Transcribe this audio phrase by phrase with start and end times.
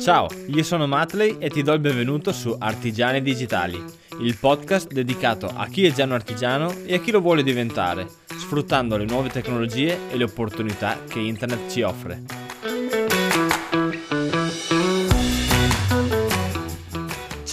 [0.00, 3.82] Ciao, io sono Matley e ti do il benvenuto su Artigiani Digitali,
[4.20, 8.08] il podcast dedicato a chi è già un artigiano e a chi lo vuole diventare,
[8.26, 12.45] sfruttando le nuove tecnologie e le opportunità che internet ci offre.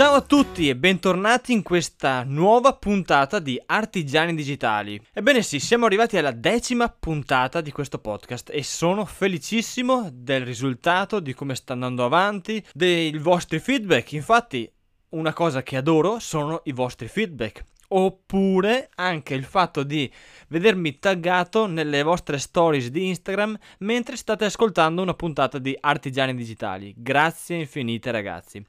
[0.03, 5.01] Ciao a tutti e bentornati in questa nuova puntata di Artigiani Digitali.
[5.13, 11.21] Ebbene sì, siamo arrivati alla decima puntata di questo podcast e sono felicissimo del risultato,
[11.21, 14.11] di come sta andando avanti, dei vostri feedback.
[14.11, 14.69] Infatti,
[15.11, 17.63] una cosa che adoro sono i vostri feedback.
[17.87, 20.11] Oppure anche il fatto di
[20.49, 26.93] vedermi taggato nelle vostre stories di Instagram mentre state ascoltando una puntata di Artigiani Digitali.
[26.93, 28.61] Grazie infinite ragazzi.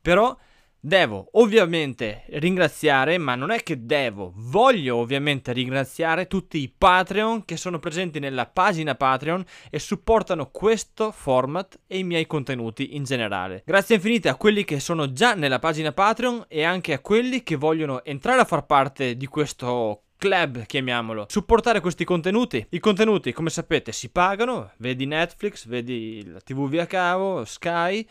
[0.00, 0.34] Però
[0.80, 7.56] Devo ovviamente ringraziare, ma non è che devo, voglio ovviamente ringraziare tutti i Patreon che
[7.56, 13.64] sono presenti nella pagina Patreon e supportano questo format e i miei contenuti in generale.
[13.66, 17.56] Grazie infinite a quelli che sono già nella pagina Patreon e anche a quelli che
[17.56, 22.64] vogliono entrare a far parte di questo club, chiamiamolo, supportare questi contenuti.
[22.70, 28.08] I contenuti, come sapete, si pagano, vedi Netflix, vedi la TV via cavo, Sky,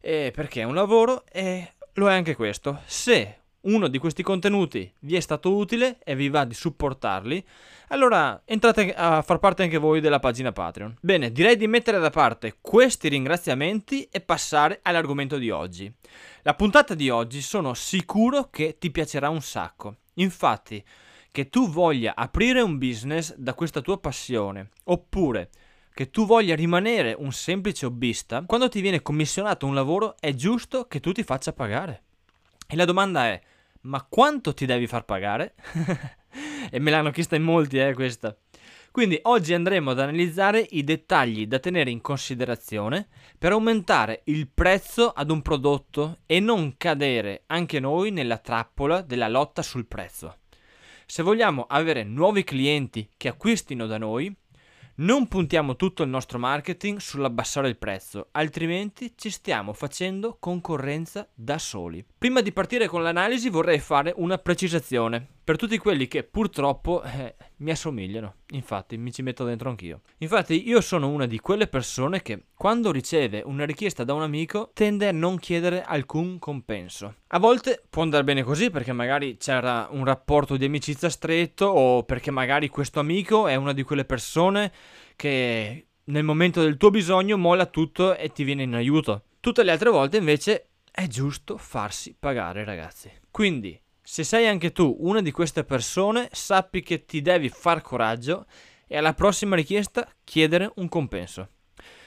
[0.00, 2.80] perché è un lavoro e lo è anche questo.
[2.86, 7.44] Se uno di questi contenuti vi è stato utile e vi va di supportarli,
[7.88, 10.96] allora entrate a far parte anche voi della pagina Patreon.
[11.00, 15.92] Bene, direi di mettere da parte questi ringraziamenti e passare all'argomento di oggi.
[16.42, 19.96] La puntata di oggi sono sicuro che ti piacerà un sacco.
[20.14, 20.82] Infatti,
[21.30, 25.50] che tu voglia aprire un business da questa tua passione, oppure
[25.96, 30.84] che tu voglia rimanere un semplice hobbista, quando ti viene commissionato un lavoro è giusto
[30.88, 32.02] che tu ti faccia pagare.
[32.68, 33.40] E la domanda è,
[33.84, 35.54] ma quanto ti devi far pagare?
[36.70, 38.36] e me l'hanno chiesta in molti, eh, questa.
[38.90, 45.08] Quindi oggi andremo ad analizzare i dettagli da tenere in considerazione per aumentare il prezzo
[45.08, 50.40] ad un prodotto e non cadere anche noi nella trappola della lotta sul prezzo.
[51.06, 54.34] Se vogliamo avere nuovi clienti che acquistino da noi,
[54.96, 61.58] non puntiamo tutto il nostro marketing sull'abbassare il prezzo, altrimenti ci stiamo facendo concorrenza da
[61.58, 62.02] soli.
[62.26, 67.36] Prima di partire con l'analisi vorrei fare una precisazione per tutti quelli che purtroppo eh,
[67.58, 68.38] mi assomigliano.
[68.48, 70.00] Infatti, mi ci metto dentro anch'io.
[70.18, 74.72] Infatti, io sono una di quelle persone che, quando riceve una richiesta da un amico,
[74.74, 77.14] tende a non chiedere alcun compenso.
[77.28, 82.02] A volte può andare bene così perché magari c'era un rapporto di amicizia stretto o
[82.02, 84.72] perché magari questo amico è una di quelle persone
[85.14, 89.26] che nel momento del tuo bisogno molla tutto e ti viene in aiuto.
[89.38, 93.12] Tutte le altre volte invece è giusto farsi pagare, ragazzi.
[93.30, 98.46] Quindi se sei anche tu una di queste persone, sappi che ti devi far coraggio
[98.86, 101.48] e alla prossima richiesta chiedere un compenso.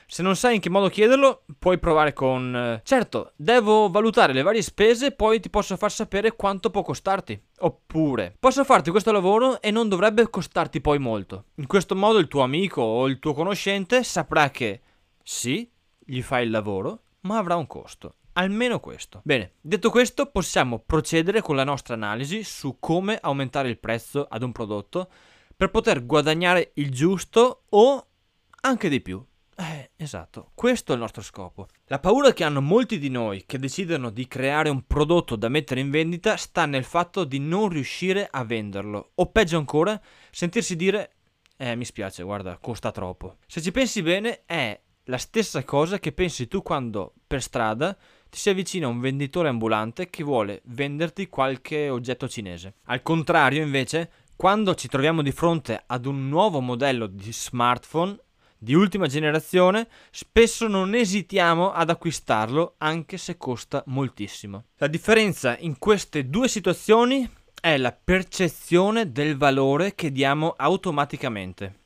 [0.07, 2.55] Se non sai in che modo chiederlo, puoi provare con...
[2.55, 7.39] Eh, certo, devo valutare le varie spese, poi ti posso far sapere quanto può costarti.
[7.59, 11.43] Oppure, posso farti questo lavoro e non dovrebbe costarti poi molto.
[11.57, 14.81] In questo modo il tuo amico o il tuo conoscente saprà che
[15.21, 15.69] sì,
[15.99, 18.15] gli fai il lavoro, ma avrà un costo.
[18.39, 19.19] Almeno questo.
[19.25, 24.43] Bene, detto questo possiamo procedere con la nostra analisi su come aumentare il prezzo ad
[24.43, 25.11] un prodotto
[25.57, 28.07] per poter guadagnare il giusto o
[28.61, 29.21] anche di più.
[29.57, 31.67] Eh, esatto, questo è il nostro scopo.
[31.87, 35.81] La paura che hanno molti di noi che decidono di creare un prodotto da mettere
[35.81, 39.99] in vendita sta nel fatto di non riuscire a venderlo o peggio ancora,
[40.31, 41.11] sentirsi dire
[41.57, 43.35] eh, mi spiace, guarda, costa troppo.
[43.47, 44.79] Se ci pensi bene, è
[45.09, 47.97] la stessa cosa che pensi tu quando per strada
[48.29, 52.75] ti si avvicina un venditore ambulante che vuole venderti qualche oggetto cinese.
[52.85, 58.17] Al contrario, invece, quando ci troviamo di fronte ad un nuovo modello di smartphone
[58.61, 64.65] di ultima generazione, spesso non esitiamo ad acquistarlo anche se costa moltissimo.
[64.77, 67.27] La differenza in queste due situazioni
[67.59, 71.77] è la percezione del valore che diamo automaticamente.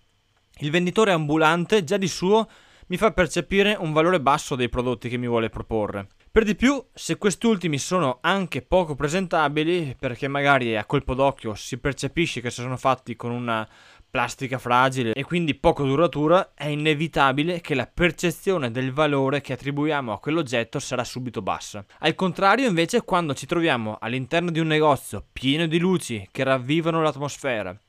[0.57, 2.47] Il venditore ambulante già di suo
[2.87, 6.07] mi fa percepire un valore basso dei prodotti che mi vuole proporre.
[6.35, 11.53] Per di più, se questi ultimi sono anche poco presentabili, perché magari a colpo d'occhio
[11.53, 13.70] si percepisce che sono fatti con una
[14.09, 20.12] plastica fragile e quindi poco duratura, è inevitabile che la percezione del valore che attribuiamo
[20.12, 21.85] a quell'oggetto sarà subito bassa.
[22.00, 27.03] Al contrario, invece, quando ci troviamo all'interno di un negozio pieno di luci che ravvivano
[27.03, 27.80] l'atmosfera,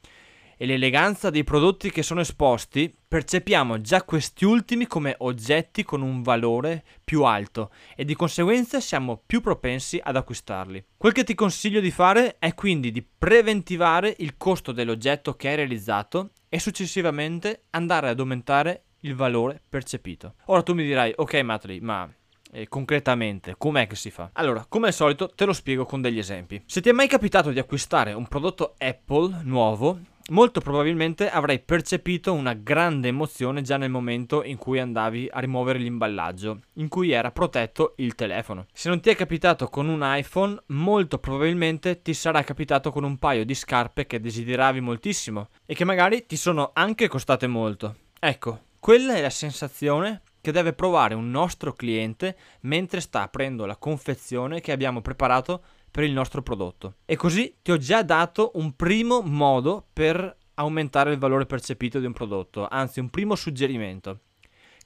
[0.57, 6.23] e l'eleganza dei prodotti che sono esposti, percepiamo già questi ultimi come oggetti con un
[6.23, 10.85] valore più alto e di conseguenza siamo più propensi ad acquistarli.
[10.97, 15.57] Quel che ti consiglio di fare è quindi di preventivare il costo dell'oggetto che hai
[15.57, 20.35] realizzato e successivamente andare ad aumentare il valore percepito.
[20.47, 22.09] Ora tu mi dirai, ok Matri, ma
[22.51, 24.31] eh, concretamente com'è che si fa?
[24.35, 26.63] Allora, come al solito te lo spiego con degli esempi.
[26.67, 29.99] Se ti è mai capitato di acquistare un prodotto Apple nuovo,
[30.31, 35.79] molto probabilmente avrai percepito una grande emozione già nel momento in cui andavi a rimuovere
[35.79, 38.67] l'imballaggio, in cui era protetto il telefono.
[38.73, 43.19] Se non ti è capitato con un iPhone, molto probabilmente ti sarà capitato con un
[43.19, 47.97] paio di scarpe che desideravi moltissimo e che magari ti sono anche costate molto.
[48.19, 53.77] Ecco, quella è la sensazione che deve provare un nostro cliente mentre sta aprendo la
[53.77, 55.63] confezione che abbiamo preparato
[55.95, 56.97] per il nostro prodotto.
[57.05, 62.07] E così ti ho già dato un primo modo per aumentare il valore percepito di
[62.07, 64.23] un prodotto, anzi un primo suggerimento.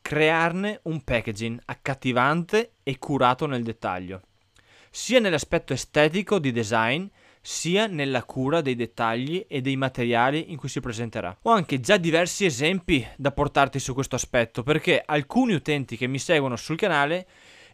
[0.03, 4.21] Crearne un packaging accattivante e curato nel dettaglio,
[4.91, 7.07] sia nell'aspetto estetico di design,
[7.41, 11.35] sia nella cura dei dettagli e dei materiali in cui si presenterà.
[11.45, 16.19] Ho anche già diversi esempi da portarti su questo aspetto perché alcuni utenti che mi
[16.19, 17.27] seguono sul canale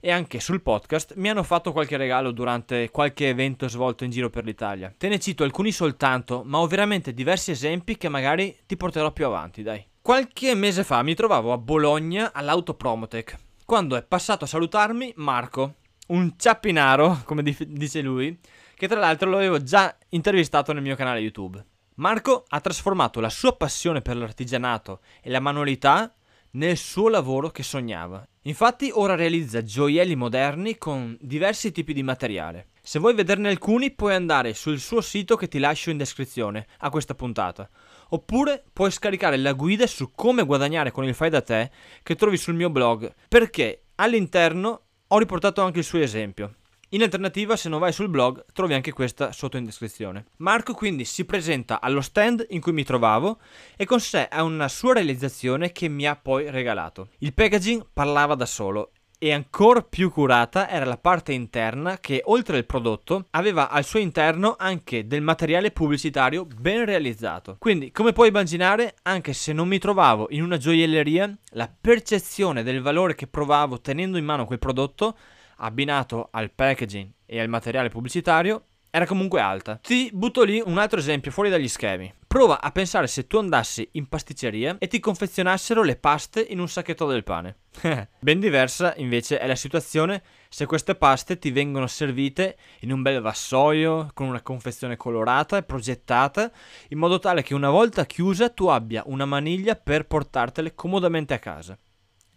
[0.04, 4.28] e anche sul podcast mi hanno fatto qualche regalo durante qualche evento svolto in giro
[4.28, 4.92] per l'Italia.
[4.94, 9.24] Te ne cito alcuni soltanto, ma ho veramente diversi esempi che magari ti porterò più
[9.24, 9.82] avanti, dai.
[10.02, 15.76] Qualche mese fa mi trovavo a Bologna all'Autopromotech, quando è passato a salutarmi Marco,
[16.08, 18.38] un ciappinaro, come dice lui,
[18.74, 21.64] che tra l'altro lo avevo già intervistato nel mio canale YouTube.
[21.94, 26.14] Marco ha trasformato la sua passione per l'artigianato e la manualità
[26.50, 28.22] nel suo lavoro che sognava.
[28.46, 32.66] Infatti ora realizza gioielli moderni con diversi tipi di materiale.
[32.82, 36.90] Se vuoi vederne alcuni puoi andare sul suo sito che ti lascio in descrizione a
[36.90, 37.66] questa puntata.
[38.10, 41.70] Oppure puoi scaricare la guida su come guadagnare con il fai da te
[42.02, 46.56] che trovi sul mio blog, perché all'interno ho riportato anche il suo esempio.
[46.94, 50.26] In alternativa, se non vai sul blog, trovi anche questa sotto in descrizione.
[50.36, 53.40] Marco quindi si presenta allo stand in cui mi trovavo
[53.76, 57.08] e con sé ha una sua realizzazione che mi ha poi regalato.
[57.18, 62.58] Il packaging parlava da solo e ancora più curata era la parte interna che oltre
[62.58, 67.56] al prodotto aveva al suo interno anche del materiale pubblicitario ben realizzato.
[67.58, 72.82] Quindi come puoi immaginare anche se non mi trovavo in una gioielleria la percezione del
[72.82, 75.16] valore che provavo tenendo in mano quel prodotto
[75.56, 78.64] abbinato al packaging e al materiale pubblicitario
[78.94, 79.80] era comunque alta.
[79.82, 82.14] Ti butto lì un altro esempio fuori dagli schemi.
[82.28, 86.68] Prova a pensare se tu andassi in pasticceria e ti confezionassero le paste in un
[86.68, 87.56] sacchetto del pane.
[88.20, 93.20] ben diversa invece è la situazione se queste paste ti vengono servite in un bel
[93.20, 96.52] vassoio con una confezione colorata e progettata
[96.90, 101.40] in modo tale che una volta chiusa tu abbia una maniglia per portartele comodamente a
[101.40, 101.76] casa.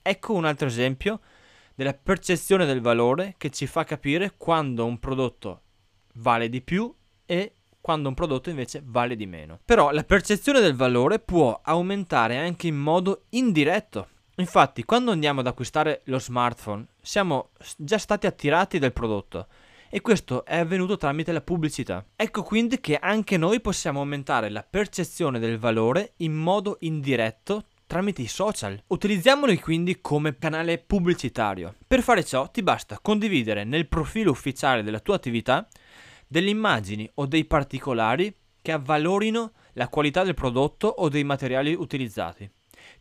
[0.01, 1.19] Ecco un altro esempio
[1.77, 5.61] della percezione del valore che ci fa capire quando un prodotto
[6.15, 6.91] vale di più
[7.23, 9.59] e quando un prodotto invece vale di meno.
[9.63, 14.07] Però la percezione del valore può aumentare anche in modo indiretto.
[14.37, 19.45] Infatti, quando andiamo ad acquistare lo smartphone, siamo già stati attirati dal prodotto
[19.87, 22.03] e questo è avvenuto tramite la pubblicità.
[22.15, 28.21] Ecco quindi che anche noi possiamo aumentare la percezione del valore in modo indiretto tramite
[28.21, 28.79] i social.
[28.87, 31.73] Utilizziamoli quindi come canale pubblicitario.
[31.87, 35.67] Per fare ciò ti basta condividere nel profilo ufficiale della tua attività
[36.27, 42.49] delle immagini o dei particolari che avvalorino la qualità del prodotto o dei materiali utilizzati.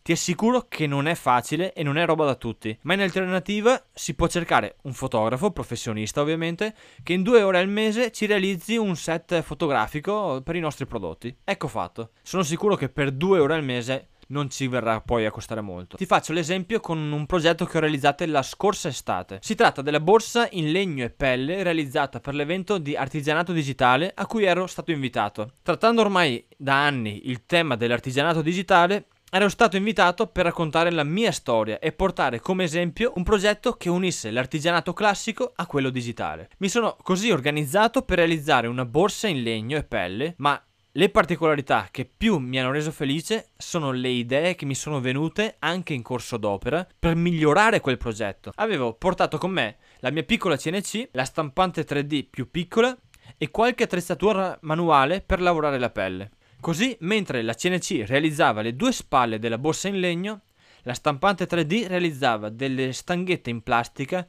[0.03, 3.85] Ti assicuro che non è facile e non è roba da tutti, ma in alternativa
[3.93, 8.77] si può cercare un fotografo, professionista ovviamente, che in due ore al mese ci realizzi
[8.77, 11.37] un set fotografico per i nostri prodotti.
[11.43, 12.11] Ecco fatto.
[12.23, 15.97] Sono sicuro che per due ore al mese non ci verrà poi a costare molto.
[15.97, 19.39] Ti faccio l'esempio con un progetto che ho realizzato la scorsa estate.
[19.43, 24.27] Si tratta della borsa in legno e pelle realizzata per l'evento di artigianato digitale a
[24.27, 25.53] cui ero stato invitato.
[25.63, 31.33] Trattando ormai da anni il tema dell'artigianato digitale, ero stato invitato per raccontare la mia
[31.33, 36.49] storia e portare come esempio un progetto che unisse l'artigianato classico a quello digitale.
[36.59, 40.61] Mi sono così organizzato per realizzare una borsa in legno e pelle, ma
[40.97, 45.57] le particolarità che più mi hanno reso felice sono le idee che mi sono venute
[45.59, 48.53] anche in corso d'opera per migliorare quel progetto.
[48.55, 52.97] Avevo portato con me la mia piccola CNC, la stampante 3D più piccola
[53.37, 56.31] e qualche attrezzatura manuale per lavorare la pelle.
[56.61, 60.45] Così, mentre la CNC realizzava le due spalle della borsa in legno,
[60.85, 64.27] la stampante 3D realizzava delle stanghette in plastica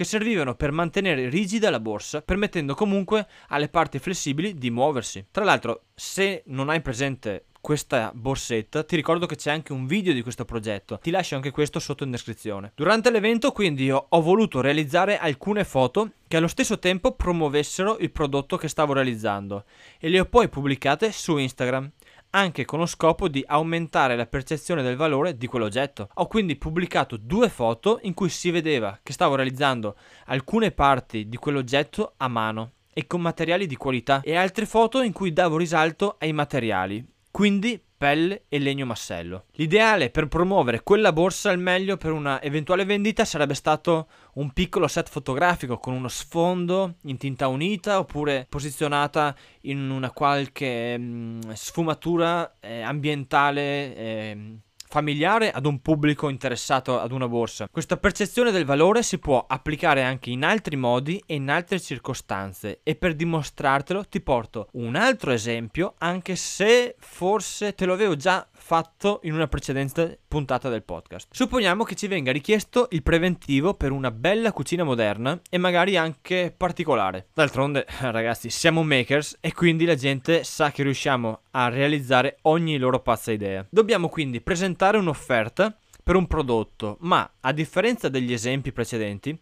[0.00, 5.26] che servivano per mantenere rigida la borsa, permettendo comunque alle parti flessibili di muoversi.
[5.30, 10.14] Tra l'altro, se non hai presente questa borsetta, ti ricordo che c'è anche un video
[10.14, 10.98] di questo progetto.
[11.02, 12.72] Ti lascio anche questo sotto in descrizione.
[12.76, 18.56] Durante l'evento, quindi, ho, voluto realizzare alcune foto che allo stesso tempo promuovessero il prodotto
[18.56, 19.64] che stavo realizzando
[19.98, 21.90] e le ho poi pubblicate su Instagram
[22.30, 26.08] anche con lo scopo di aumentare la percezione del valore di quell'oggetto.
[26.14, 29.96] Ho quindi pubblicato due foto in cui si vedeva che stavo realizzando
[30.26, 35.12] alcune parti di quell'oggetto a mano e con materiali di qualità e altre foto in
[35.12, 37.04] cui davo risalto ai materiali.
[37.30, 39.44] Quindi pelle e legno massello.
[39.52, 44.88] L'ideale per promuovere quella borsa al meglio per una eventuale vendita sarebbe stato un piccolo
[44.88, 52.56] set fotografico con uno sfondo in tinta unita oppure posizionata in una qualche mm, sfumatura
[52.58, 54.58] eh, ambientale eh,
[54.90, 57.68] familiare ad un pubblico interessato ad una borsa.
[57.70, 62.80] Questa percezione del valore si può applicare anche in altri modi e in altre circostanze
[62.82, 68.46] e per dimostrartelo ti porto un altro esempio anche se forse te lo avevo già
[68.52, 71.28] fatto in una precedente puntata del podcast.
[71.30, 76.52] Supponiamo che ci venga richiesto il preventivo per una bella cucina moderna e magari anche
[76.56, 77.28] particolare.
[77.32, 83.00] D'altronde, ragazzi, siamo makers e quindi la gente sa che riusciamo a realizzare ogni loro
[83.00, 83.66] pazza idea.
[83.68, 89.38] Dobbiamo quindi presentare un'offerta per un prodotto, ma a differenza degli esempi precedenti,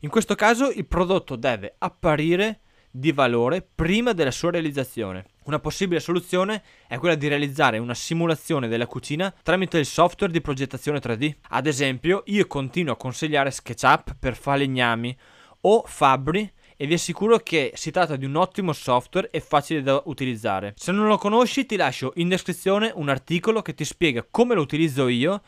[0.00, 5.24] in questo caso il prodotto deve apparire di valore prima della sua realizzazione.
[5.44, 10.40] Una possibile soluzione è quella di realizzare una simulazione della cucina tramite il software di
[10.40, 11.34] progettazione 3D.
[11.48, 15.16] Ad esempio, io continuo a consigliare SketchUp per falegnami
[15.62, 20.02] o Fabri e vi assicuro che si tratta di un ottimo software e facile da
[20.06, 20.74] utilizzare.
[20.76, 24.62] Se non lo conosci ti lascio in descrizione un articolo che ti spiega come lo
[24.62, 25.42] utilizzo io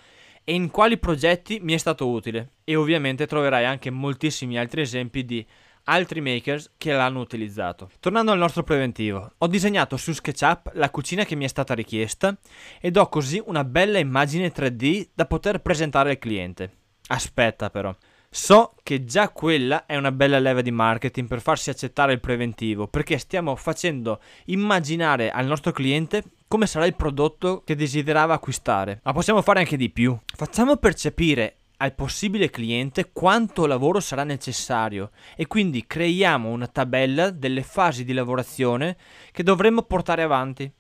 [0.44, 2.52] e in quali progetti mi è stato utile.
[2.64, 5.44] E ovviamente troverai anche moltissimi altri esempi di
[5.88, 7.90] altri makers che l'hanno utilizzato.
[8.00, 12.36] Tornando al nostro preventivo, ho disegnato su SketchUp la cucina che mi è stata richiesta
[12.80, 16.70] ed ho così una bella immagine 3D da poter presentare al cliente.
[17.08, 17.94] Aspetta però.
[18.38, 22.86] So che già quella è una bella leva di marketing per farsi accettare il preventivo,
[22.86, 29.00] perché stiamo facendo immaginare al nostro cliente come sarà il prodotto che desiderava acquistare.
[29.04, 30.14] Ma possiamo fare anche di più.
[30.26, 37.62] Facciamo percepire al possibile cliente quanto lavoro sarà necessario e quindi creiamo una tabella delle
[37.62, 38.98] fasi di lavorazione
[39.32, 40.70] che dovremmo portare avanti.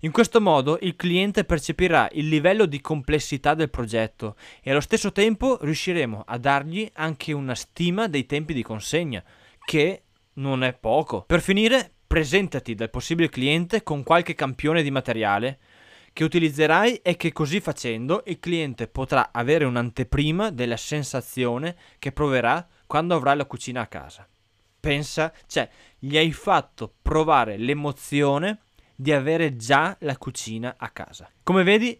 [0.00, 5.12] In questo modo il cliente percepirà il livello di complessità del progetto e allo stesso
[5.12, 9.22] tempo riusciremo a dargli anche una stima dei tempi di consegna,
[9.64, 10.02] che
[10.34, 11.22] non è poco.
[11.22, 15.58] Per finire, presentati dal possibile cliente con qualche campione di materiale
[16.12, 22.66] che utilizzerai e che così facendo il cliente potrà avere un'anteprima della sensazione che proverà
[22.86, 24.28] quando avrà la cucina a casa.
[24.78, 28.60] Pensa, cioè, gli hai fatto provare l'emozione
[28.94, 31.28] di avere già la cucina a casa.
[31.42, 31.98] Come vedi,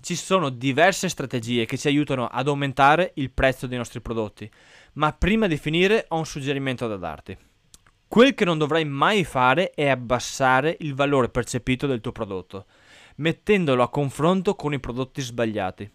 [0.00, 4.50] ci sono diverse strategie che ci aiutano ad aumentare il prezzo dei nostri prodotti,
[4.94, 7.36] ma prima di finire ho un suggerimento da darti.
[8.06, 12.66] Quel che non dovrai mai fare è abbassare il valore percepito del tuo prodotto
[13.16, 15.90] mettendolo a confronto con i prodotti sbagliati.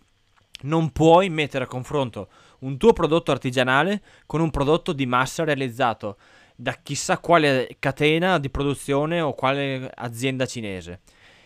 [0.61, 2.29] Non puoi mettere a confronto
[2.59, 6.17] un tuo prodotto artigianale con un prodotto di massa realizzato
[6.59, 10.99] da chissà quale catena di produzione o quale azienda cinese.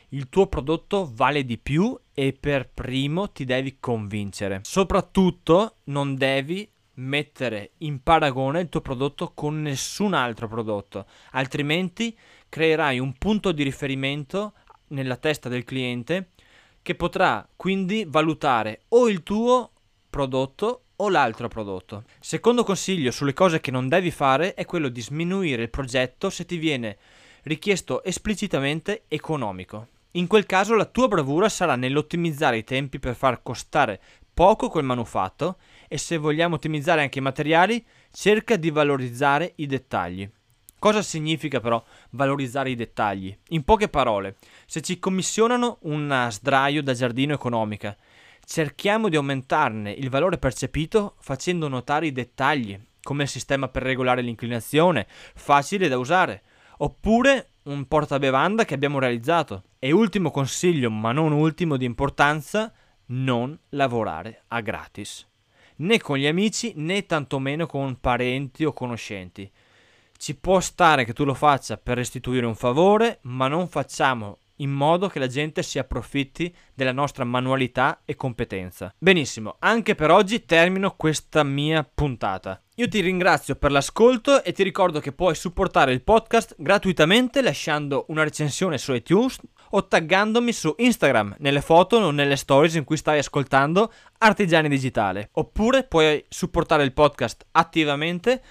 [0.09, 4.61] Il tuo prodotto vale di più e per primo ti devi convincere.
[4.63, 12.17] Soprattutto non devi mettere in paragone il tuo prodotto con nessun altro prodotto, altrimenti
[12.49, 14.53] creerai un punto di riferimento
[14.87, 16.31] nella testa del cliente
[16.81, 19.73] che potrà quindi valutare o il tuo
[20.09, 22.03] prodotto o l'altro prodotto.
[22.19, 26.45] Secondo consiglio sulle cose che non devi fare è quello di sminuire il progetto se
[26.45, 26.97] ti viene
[27.43, 29.87] richiesto esplicitamente economico.
[30.11, 33.99] In quel caso la tua bravura sarà nell'ottimizzare i tempi per far costare
[34.33, 35.57] poco quel manufatto
[35.87, 40.29] e se vogliamo ottimizzare anche i materiali, cerca di valorizzare i dettagli.
[40.79, 41.81] Cosa significa però
[42.11, 43.35] valorizzare i dettagli?
[43.49, 44.35] In poche parole,
[44.65, 47.95] se ci commissionano una sdraio da giardino economica,
[48.45, 54.21] cerchiamo di aumentarne il valore percepito facendo notare i dettagli, come il sistema per regolare
[54.21, 56.43] l'inclinazione, facile da usare,
[56.77, 59.63] oppure un portabevanda che abbiamo realizzato.
[59.79, 62.71] E ultimo consiglio, ma non ultimo di importanza,
[63.07, 65.27] non lavorare a gratis.
[65.75, 69.51] Né con gli amici né tantomeno con parenti o conoscenti
[70.23, 74.71] ci può stare che tu lo faccia per restituire un favore, ma non facciamo in
[74.71, 78.93] modo che la gente si approfitti della nostra manualità e competenza.
[78.97, 82.61] Benissimo, anche per oggi termino questa mia puntata.
[82.77, 88.05] Io ti ringrazio per l'ascolto e ti ricordo che puoi supportare il podcast gratuitamente lasciando
[88.07, 89.39] una recensione su iTunes
[89.75, 95.29] o taggandomi su Instagram nelle foto o nelle stories in cui stai ascoltando Artigiani Digitale.
[95.33, 98.41] Oppure puoi supportare il podcast attivamente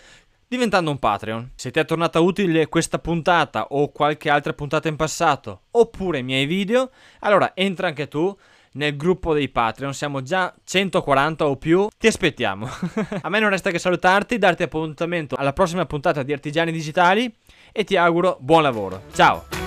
[0.52, 1.52] diventando un Patreon.
[1.54, 6.22] Se ti è tornata utile questa puntata o qualche altra puntata in passato, oppure i
[6.22, 6.90] miei video,
[7.20, 8.36] allora entra anche tu
[8.72, 9.94] nel gruppo dei Patreon.
[9.94, 11.88] Siamo già 140 o più.
[11.96, 12.68] Ti aspettiamo.
[13.22, 17.34] A me non resta che salutarti, darti appuntamento alla prossima puntata di Artigiani Digitali
[17.72, 19.04] e ti auguro buon lavoro.
[19.14, 19.61] Ciao!